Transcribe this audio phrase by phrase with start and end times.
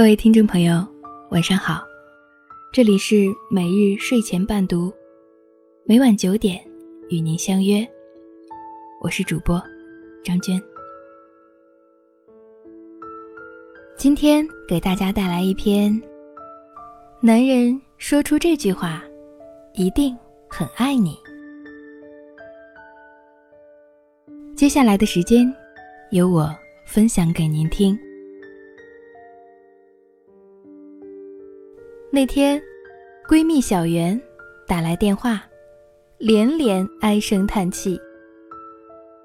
[0.00, 0.82] 各位听众朋友，
[1.28, 1.82] 晚上好，
[2.72, 4.90] 这里是每日睡前伴读，
[5.84, 6.58] 每晚九点
[7.10, 7.86] 与您相约，
[9.02, 9.62] 我是主播
[10.24, 10.58] 张娟。
[13.94, 16.00] 今天给大家带来一篇：
[17.20, 19.04] 男人说出这句话，
[19.74, 20.16] 一定
[20.48, 21.14] 很爱你。
[24.56, 25.54] 接下来的时间，
[26.10, 26.50] 由我
[26.86, 27.94] 分享给您听。
[32.12, 32.60] 那天，
[33.28, 34.20] 闺蜜小袁
[34.66, 35.40] 打来电话，
[36.18, 38.00] 连连唉声叹气。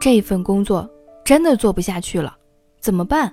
[0.00, 0.88] 这份工作
[1.24, 2.38] 真的做不下去了，
[2.78, 3.32] 怎么办？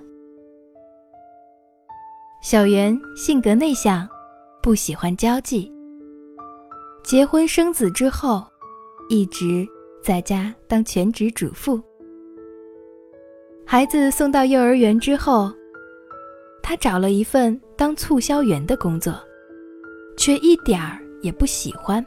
[2.42, 4.08] 小袁性格内向，
[4.60, 5.72] 不喜欢交际。
[7.04, 8.44] 结婚生子之后，
[9.08, 9.64] 一直
[10.02, 11.80] 在家当全职主妇。
[13.64, 15.52] 孩子送到幼儿园之后，
[16.64, 19.14] 她找了一份当促销员的工作。
[20.26, 22.04] 却一点儿也不喜欢，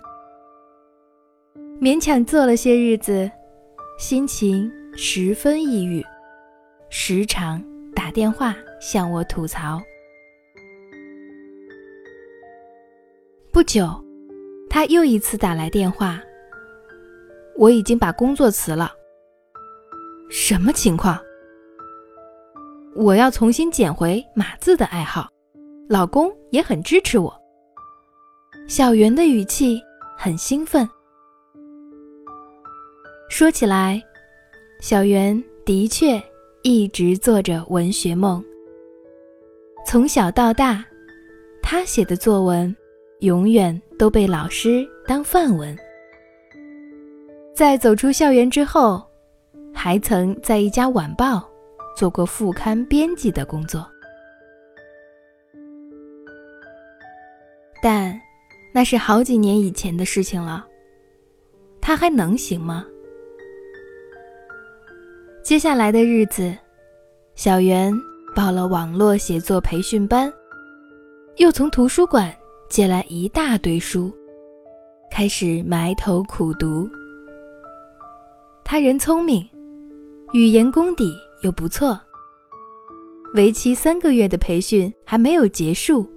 [1.80, 3.32] 勉强做了些日子，
[3.98, 6.06] 心情十分抑郁，
[6.90, 7.64] 时常
[7.96, 9.82] 打电话向我吐槽。
[13.54, 13.88] 不久，
[14.70, 16.20] 他又一次打来电话，
[17.56, 18.92] 我已经把工作辞了。
[20.30, 21.18] 什么情况？
[22.98, 25.30] 我要重新捡回码字的爱好，
[25.88, 27.39] 老公也很支持我。
[28.70, 29.84] 小圆的语气
[30.16, 30.88] 很兴奋。
[33.28, 34.00] 说起来，
[34.80, 36.22] 小圆的确
[36.62, 38.46] 一直做着文学梦。
[39.88, 40.86] 从小到大，
[41.64, 42.74] 他写的作文
[43.22, 45.76] 永远都被老师当范文。
[47.56, 49.04] 在走出校园之后，
[49.74, 51.44] 还曾在一家晚报
[51.98, 53.84] 做过副刊编辑的工作，
[57.82, 58.16] 但。
[58.72, 60.66] 那是好几年以前的事情了，
[61.82, 62.86] 他还能行吗？
[65.44, 66.56] 接下来的日子，
[67.36, 67.94] 小袁
[68.36, 70.32] 报了网络写作培训班，
[71.38, 72.32] 又从图书馆
[72.70, 74.12] 借来一大堆书，
[75.10, 76.88] 开始埋头苦读。
[78.64, 79.44] 他人聪明，
[80.32, 81.12] 语言功底
[81.42, 82.00] 又不错。
[83.34, 86.08] 为期三个月的培训还没有结束。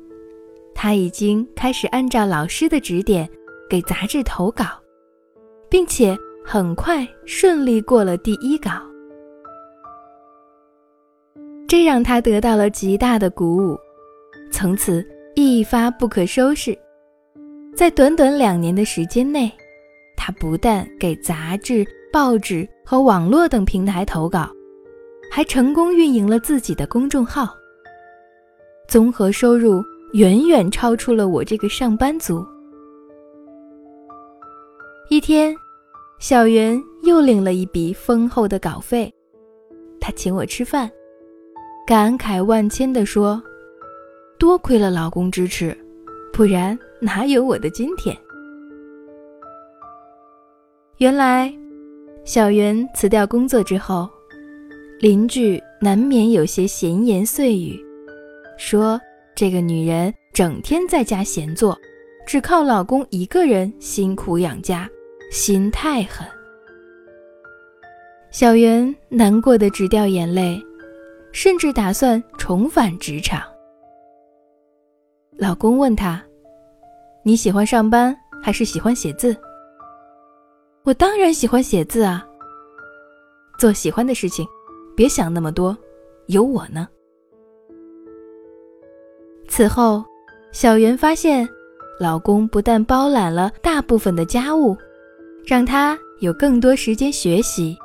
[0.75, 3.29] 他已经开始按照老师的指点
[3.71, 4.65] 给杂志投稿，
[5.69, 8.71] 并且很快顺利过了第一稿，
[11.69, 13.79] 这让他得到了极大的鼓舞，
[14.51, 15.07] 从此
[15.37, 16.77] 一发不可收拾。
[17.75, 19.51] 在短短两年的时间内，
[20.17, 24.51] 他不但给杂志、报纸和网络等平台投稿，
[25.31, 27.55] 还成功运营了自己的公众号，
[28.89, 29.83] 综合收入。
[30.13, 32.47] 远远超出了我这个上班族。
[35.09, 35.57] 一天，
[36.19, 39.13] 小袁又领了一笔丰厚的稿费，
[39.99, 40.91] 他请我吃饭，
[41.87, 43.43] 感慨万千地说
[44.39, 45.75] ：“多亏了老公支持，
[46.31, 48.15] 不然哪有我的今天？”
[50.99, 51.53] 原来，
[52.25, 54.07] 小袁辞掉工作之后，
[55.01, 57.83] 邻居难免有些闲言碎语，
[58.59, 59.01] 说。
[59.35, 61.77] 这个女人整天在家闲坐，
[62.27, 64.89] 只靠老公一个人辛苦养家，
[65.31, 66.27] 心太狠。
[68.31, 70.61] 小袁难过的直掉眼泪，
[71.33, 73.43] 甚至打算重返职场。
[75.39, 76.23] 老公问她
[77.25, 79.37] ：“你喜欢上班还是喜欢写字？”
[80.85, 82.27] 我当然喜欢写字啊。
[83.59, 84.47] 做喜欢的事情，
[84.97, 85.77] 别想那么多，
[86.27, 86.89] 有我呢。
[89.49, 90.03] 此后，
[90.51, 91.49] 小袁发现，
[92.01, 94.77] 老公不但包揽了大部分的家务，
[95.47, 97.77] 让她有更多时间学习，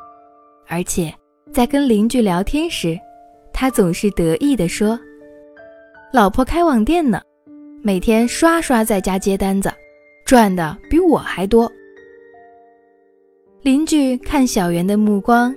[0.68, 1.14] 而且
[1.52, 2.98] 在跟邻居聊天时，
[3.52, 4.98] 他总是得意地说
[6.14, 7.22] ：“老婆开网店呢，
[7.82, 9.70] 每天刷刷在家接单子，
[10.26, 11.70] 赚的比我还多。”
[13.62, 15.54] 邻居看小袁的目光，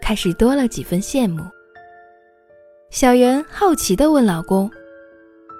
[0.00, 1.42] 开始多了几分羡慕。
[2.90, 4.68] 小袁好奇地问老公。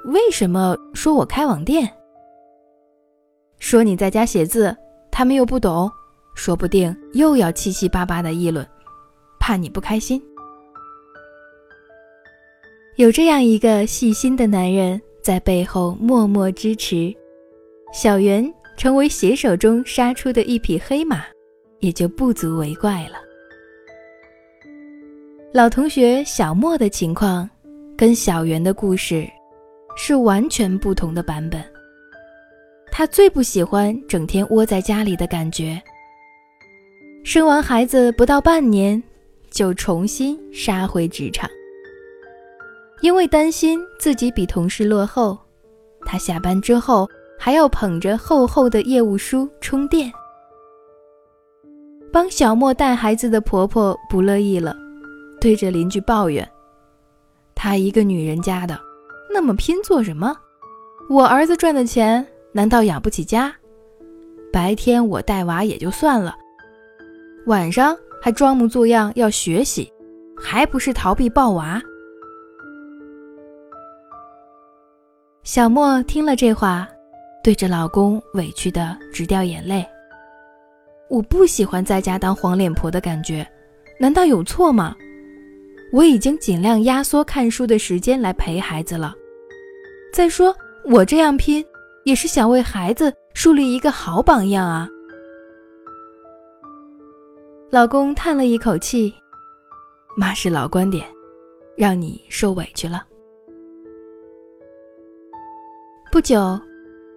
[0.07, 1.93] 为什么说我开网店？
[3.59, 4.75] 说你在家写字，
[5.11, 5.91] 他们又不懂，
[6.37, 8.65] 说不定又要七七八八的议论，
[9.41, 10.23] 怕你不开心。
[12.95, 17.13] 有这样一个细心的男人在背后默默支持，
[17.93, 21.25] 小袁成为写手中杀出的一匹黑马，
[21.81, 23.19] 也就不足为怪了。
[25.53, 27.49] 老同学小莫的情况，
[27.97, 29.29] 跟小袁的故事。
[29.97, 31.65] 是完全不同的版本。
[32.93, 35.83] 她最不喜欢整天窝在家里的感觉。
[37.25, 39.03] 生完孩子不到半年，
[39.51, 41.51] 就重新杀回职场。
[43.01, 45.37] 因为担心自己比同事落后，
[46.07, 47.09] 她下班之后
[47.39, 50.11] 还要捧着厚厚的业务书充电。
[52.13, 54.75] 帮小莫带孩子的婆婆不乐意了，
[55.39, 56.49] 对着邻居抱怨
[57.55, 58.81] ：“她一个女人家的，
[59.33, 60.37] 那么拼做什么？
[61.09, 63.55] 我儿子赚的钱难道养不起家？
[64.53, 66.35] 白天我带娃也就算了，
[67.47, 69.93] 晚上还装模作样要学习，
[70.37, 71.81] 还不是逃避抱娃？”
[75.45, 76.89] 小莫听了这话，
[77.45, 79.87] 对着老公委屈的直掉眼泪。
[81.09, 83.47] 我不喜欢在家当黄脸婆的感觉，
[84.01, 84.97] 难道有错吗？
[85.93, 89.15] 我已经尽量压缩看书的时间来陪孩子了。
[90.13, 90.55] 再说，
[90.85, 91.65] 我这样拼，
[92.05, 94.89] 也是想为孩子树立一个好榜样啊。
[97.71, 99.13] 老公叹了一口气
[100.17, 101.07] ：“妈是老观点，
[101.77, 103.05] 让你受委屈了。”
[106.11, 106.59] 不久，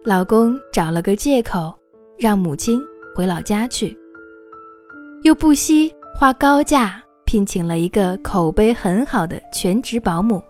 [0.04, 1.74] 老公找了个借口，
[2.18, 2.82] 让母亲
[3.16, 3.98] 回老家去，
[5.24, 10.42] 又不惜花高价聘请了一个口碑很好的全职保姆，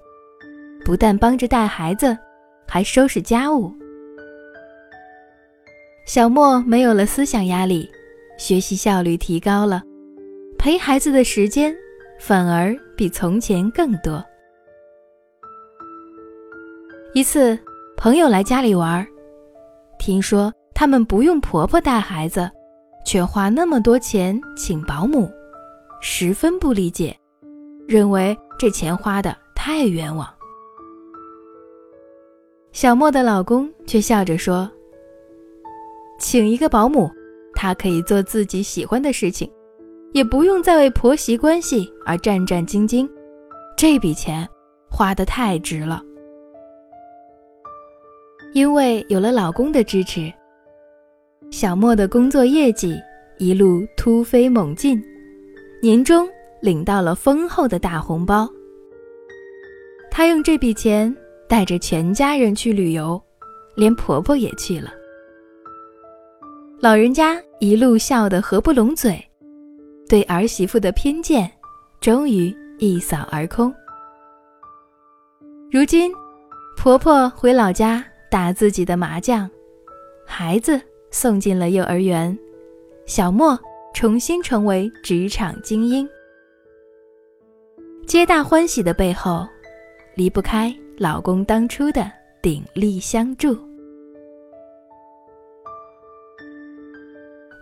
[0.86, 2.18] 不但帮着带孩子，
[2.66, 3.70] 还收拾家务。
[6.08, 7.92] 小莫没有了思想压力，
[8.38, 9.84] 学习效率提高了，
[10.58, 11.76] 陪孩子的时间
[12.18, 14.24] 反而比从前更多。
[17.14, 17.60] 一次。
[17.98, 19.06] 朋友来家里玩，
[20.00, 22.50] 听说他们不用婆婆带孩子，
[23.06, 25.30] 却花那么多钱请保姆，
[26.02, 27.16] 十分不理解，
[27.88, 30.28] 认为这钱花的太冤枉。
[32.72, 34.70] 小莫的老公却笑着说
[36.18, 37.12] ：“请一个保姆，
[37.54, 39.52] 她可以做自己喜欢的事情，
[40.14, 43.10] 也不用再为婆媳关系而战战兢兢，
[43.76, 44.48] 这笔钱
[44.90, 46.02] 花的太值了。”
[48.54, 50.32] 因为有了老公的支持，
[51.52, 52.98] 小莫的工作业绩
[53.38, 55.04] 一路突飞猛进，
[55.82, 56.28] 年终
[56.62, 58.50] 领到了丰厚的大红包。
[60.12, 61.16] 她用这笔钱
[61.48, 63.22] 带着全家人去旅游，
[63.76, 64.92] 连婆婆也去了。
[66.80, 69.24] 老人家一路笑得合不拢嘴，
[70.08, 71.50] 对儿媳妇的偏见
[72.02, 73.74] 终于一扫而空。
[75.72, 76.12] 如今，
[76.78, 78.06] 婆婆回老家。
[78.32, 79.50] 打自己的麻将，
[80.24, 80.80] 孩子
[81.10, 82.38] 送进了幼儿园，
[83.08, 83.60] 小莫
[84.00, 86.08] 重新成为职场精英。
[88.08, 89.46] 皆大欢喜的背后，
[90.16, 92.10] 离不开老公当初的
[92.42, 93.60] 鼎力相助。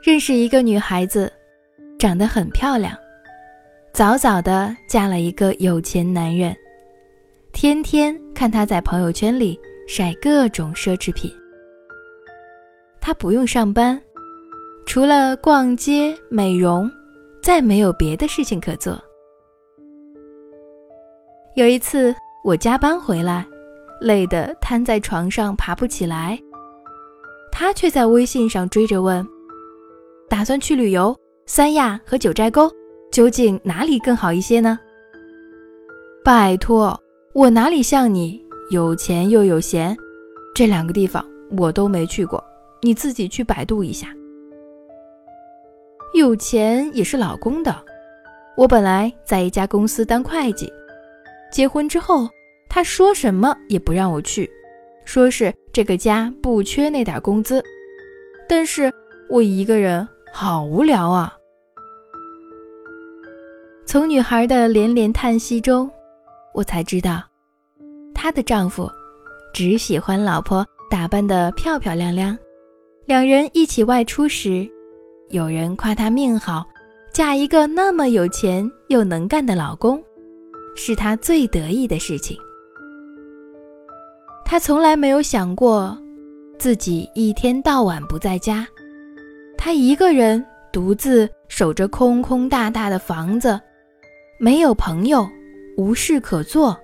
[0.03, 1.33] 认识一个女孩子，
[1.97, 2.95] 长得很漂亮，
[3.91, 6.55] 早早的嫁了一个有钱男人，
[7.51, 9.59] 天天看她在朋友圈里。
[9.87, 11.31] 晒各种奢侈品，
[12.99, 13.99] 她不用上班，
[14.87, 16.89] 除了逛街、美容，
[17.43, 18.97] 再没有别的事情可做。
[21.55, 23.45] 有一次我加班回来，
[23.99, 26.39] 累得瘫在床上爬不起来，
[27.51, 29.27] 他却在微信上追着问
[30.29, 31.13] ：“打算去旅游，
[31.45, 32.71] 三亚和九寨沟，
[33.11, 34.79] 究竟哪里更好一些呢？”
[36.23, 36.97] 拜托，
[37.33, 38.41] 我哪里像你？
[38.71, 39.95] 有钱又有闲，
[40.55, 41.23] 这两个地方
[41.57, 42.41] 我都没去过，
[42.81, 44.07] 你自己去百度一下。
[46.13, 47.75] 有钱也是老公的，
[48.55, 50.71] 我本来在一家公司当会计，
[51.51, 52.27] 结婚之后
[52.69, 54.49] 他说什么也不让我去，
[55.05, 57.63] 说是这个家不缺那点工资，
[58.49, 58.91] 但是
[59.29, 61.33] 我一个人好无聊啊。
[63.85, 65.89] 从女孩的连连叹息中，
[66.53, 67.23] 我才知道。
[68.13, 68.89] 她的丈夫
[69.53, 72.37] 只喜欢老婆打扮得漂漂亮亮，
[73.05, 74.67] 两人一起外出时，
[75.29, 76.65] 有人夸她命好，
[77.11, 80.01] 嫁一个那么有钱又能干的老公，
[80.75, 82.37] 是她最得意的事情。
[84.45, 85.97] 她从来没有想过
[86.57, 88.65] 自己一天到晚不在家，
[89.57, 93.59] 她一个人独自守着空空大大的房子，
[94.39, 95.27] 没有朋友，
[95.77, 96.77] 无事可做。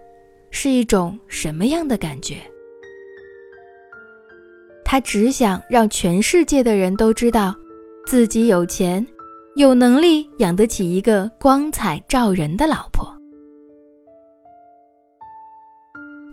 [0.56, 2.36] 是一种什么样的感觉？
[4.86, 7.56] 她只想让全世界的人都知道，
[8.06, 9.06] 自己有钱，
[9.56, 13.12] 有能力养得起一个光彩照人的老婆。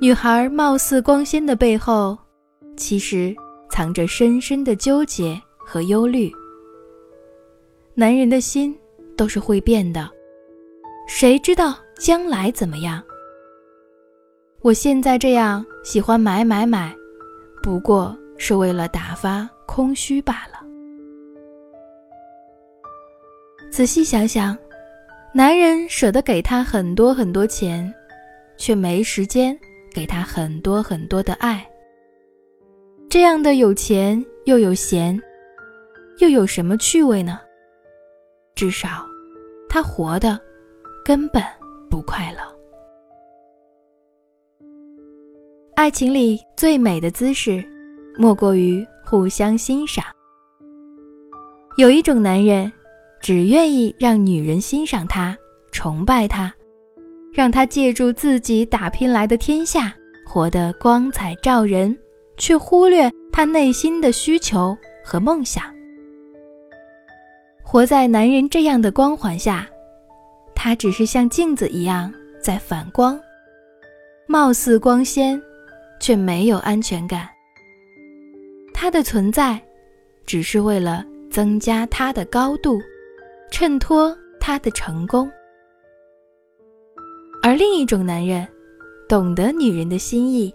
[0.01, 2.19] 女孩貌似光鲜的背后，
[2.77, 3.35] 其实
[3.71, 6.31] 藏着深深的纠结和忧虑。
[7.95, 8.77] 男人的心
[9.17, 10.11] 都是会变的，
[11.07, 13.03] 谁知道将来怎么样？
[14.63, 16.95] 我现在这样喜欢买买买，
[17.63, 20.60] 不过是为了打发空虚罢了。
[23.71, 24.57] 仔细想想，
[25.33, 27.93] 男人舍得给她很多很多钱，
[28.57, 29.57] 却没时间
[29.95, 31.65] 给她很多很多的爱。
[33.09, 35.19] 这样的有钱又有闲，
[36.19, 37.41] 又有什么趣味呢？
[38.57, 39.07] 至少，
[39.69, 40.39] 他活的
[41.05, 41.43] 根本
[41.89, 42.41] 不快乐。
[45.77, 47.65] 爱情里最美的姿势，
[48.19, 50.05] 莫过于互相欣赏。
[51.77, 52.71] 有一种男人，
[53.21, 55.37] 只愿意让女人欣赏他、
[55.71, 56.53] 崇拜他，
[57.33, 59.95] 让他借助自己打拼来的天下，
[60.27, 61.97] 活得光彩照人，
[62.39, 65.63] 却忽略他内心的需求和梦想。
[67.63, 69.69] 活在男人这样的光环下，
[70.55, 73.21] 他只是像镜子一样在反光，
[74.27, 75.41] 貌似光鲜，
[76.01, 77.29] 却没有安全感。
[78.73, 79.61] 他的存在，
[80.25, 82.81] 只是为了增加他的高度，
[83.51, 85.31] 衬托他的成功。
[87.43, 88.47] 而另一种男人，
[89.09, 90.55] 懂得女人的心意，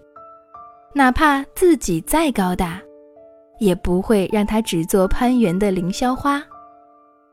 [0.93, 2.81] 哪怕自己再高大，
[3.59, 6.43] 也不会让她只做攀援的凌霄花。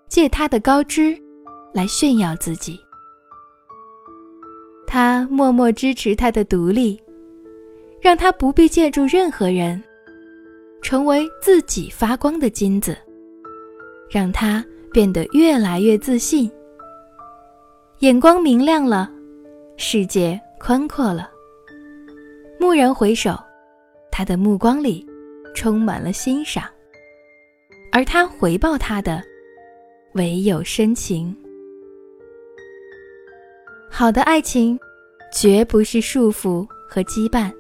[0.08, 1.16] 借他的高枝
[1.72, 2.78] 来炫耀自己，
[4.86, 7.02] 他默默支持他的独立，
[7.98, 9.82] 让他不必借助任何人，
[10.82, 12.94] 成为自己发光的金子，
[14.10, 14.62] 让他
[14.92, 16.50] 变得越来越自信。
[18.00, 19.10] 眼光明亮了，
[19.76, 21.30] 世界宽阔了。
[22.60, 23.38] 蓦然回首，
[24.10, 25.06] 他的目光里
[25.54, 26.64] 充满了欣赏，
[27.90, 29.22] 而他回报他的。
[30.14, 31.34] 唯有深情。
[33.90, 34.78] 好的爱情，
[35.32, 37.50] 绝不是束缚和羁绊，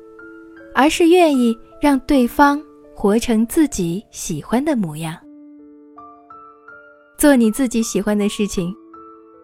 [0.74, 2.62] 而是愿意让对方
[2.94, 5.16] 活成自己喜欢的模样。
[7.22, 8.74] 做你自己喜欢的事情，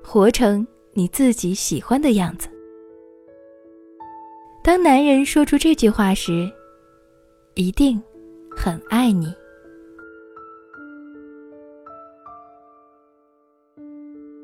[0.03, 2.49] 活成你自己喜欢的样子。
[4.65, 6.51] 当男人说出这句话时，
[7.55, 8.03] 一定
[8.51, 9.33] 很爱你。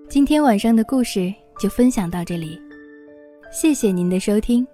[0.08, 2.56] 今天晚上的故事就分享到这里，
[3.50, 4.64] 谢谢您的收听。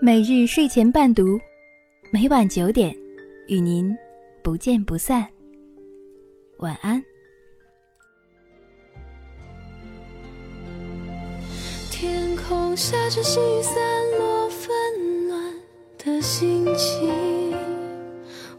[0.00, 1.38] 每日睡前伴读，
[2.10, 2.96] 每晚九点
[3.46, 3.94] 与您
[4.42, 5.33] 不见不散。
[6.64, 7.04] 晚安。
[11.90, 13.74] 天空下着细雨散
[14.18, 15.54] 落纷乱
[15.98, 17.54] 的心情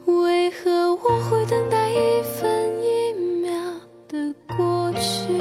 [0.05, 3.51] 为何我会等待一分一秒
[4.07, 5.33] 的过去？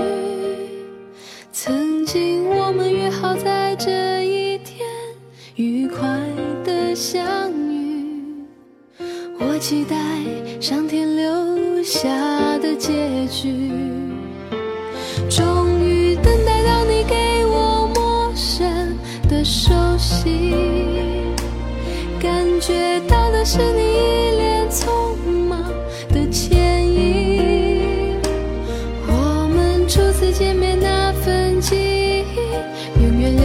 [1.52, 4.88] 曾经我们约好在这一天
[5.56, 5.99] 愉快
[6.64, 8.42] 的相遇。
[9.38, 9.97] 我期待
[10.62, 11.53] 上天留
[11.84, 12.08] 下
[12.60, 13.70] 的结局，
[15.28, 18.96] 终于等待到你给我陌生
[19.28, 20.54] 的熟悉，
[22.18, 25.14] 感觉到的是你一脸匆
[25.46, 25.62] 忙
[26.08, 28.14] 的歉意。
[29.06, 33.44] 我们初次见面那份记忆，永远留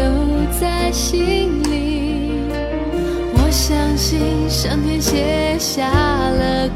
[0.62, 2.46] 在心里。
[3.34, 5.92] 我相信上天写下。
[6.30, 6.70] 了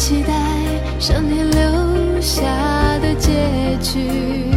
[0.00, 0.32] 期待
[0.98, 2.42] 上天留下
[3.00, 4.49] 的结局。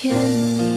[0.00, 0.69] 甜蜜